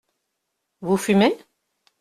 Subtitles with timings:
[0.81, 1.37] Vous fumez?